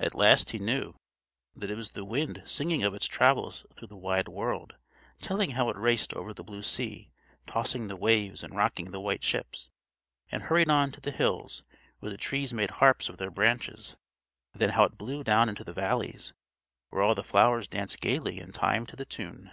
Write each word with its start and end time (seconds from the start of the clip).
At 0.00 0.16
last 0.16 0.50
he 0.50 0.58
knew 0.58 0.94
that 1.54 1.70
it 1.70 1.76
was 1.76 1.90
the 1.92 2.04
wind 2.04 2.42
singing 2.44 2.82
of 2.82 2.92
its 2.92 3.06
travels 3.06 3.64
through 3.72 3.86
the 3.86 3.96
wide 3.96 4.26
world; 4.26 4.74
telling 5.20 5.52
how 5.52 5.68
it 5.68 5.76
raced 5.76 6.12
over 6.12 6.34
the 6.34 6.42
blue 6.42 6.64
sea, 6.64 7.12
tossing 7.46 7.86
the 7.86 7.94
waves 7.94 8.42
and 8.42 8.56
rocking 8.56 8.90
the 8.90 8.98
white 8.98 9.22
ships, 9.22 9.70
and 10.28 10.42
hurried 10.42 10.68
on 10.70 10.90
to 10.90 11.00
the 11.00 11.12
hills, 11.12 11.62
where 12.00 12.10
the 12.10 12.16
trees 12.18 12.52
made 12.52 12.70
harps 12.82 13.08
of 13.08 13.18
their 13.18 13.30
branches, 13.30 13.96
and 14.54 14.60
then 14.60 14.70
how 14.70 14.82
it 14.82 14.98
blew 14.98 15.22
down 15.22 15.48
into 15.48 15.62
the 15.62 15.72
valleys, 15.72 16.32
where 16.88 17.00
all 17.02 17.14
the 17.14 17.22
flowers 17.22 17.68
danced 17.68 18.00
gayly 18.00 18.40
in 18.40 18.50
time 18.50 18.86
to 18.86 18.96
the 18.96 19.06
tune. 19.06 19.52